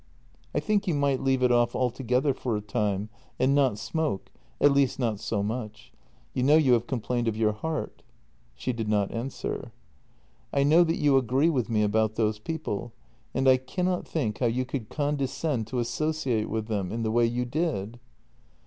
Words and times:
"I 0.55 0.59
think 0.59 0.87
you 0.87 0.95
might 0.95 1.21
leave 1.21 1.43
it 1.43 1.51
off 1.51 1.75
altogether 1.75 2.33
for 2.33 2.57
a 2.57 2.61
time, 2.61 3.09
and 3.37 3.53
not 3.53 3.77
smoke— 3.77 4.31
at 4.59 4.71
least 4.71 4.97
not 4.97 5.19
so 5.19 5.43
much. 5.43 5.93
You 6.33 6.41
know 6.41 6.55
you 6.55 6.73
have 6.73 6.87
com 6.87 7.01
plained 7.01 7.27
of 7.27 7.37
your 7.37 7.51
heart." 7.51 8.01
She 8.55 8.73
did 8.73 8.89
not 8.89 9.11
answer." 9.11 9.73
I 10.55 10.63
know 10.63 10.83
that 10.85 10.97
you 10.97 11.17
agree 11.17 11.51
with 11.51 11.69
me 11.69 11.83
about 11.83 12.15
those 12.15 12.39
people, 12.39 12.93
and 13.35 13.47
I 13.47 13.57
cannot 13.57 14.07
think 14.07 14.39
how 14.39 14.47
you 14.47 14.65
could 14.65 14.89
condescend 14.89 15.67
to 15.67 15.77
associate 15.77 16.49
with 16.49 16.65
them— 16.65 16.91
in 16.91 17.03
the 17.03 17.11
way 17.11 17.27
you 17.27 17.45
did." 17.45 17.99